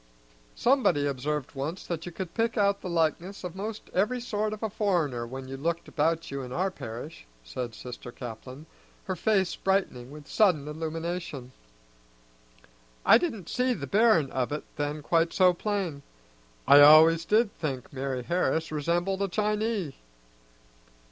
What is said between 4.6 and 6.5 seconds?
a foreigner when you looked about you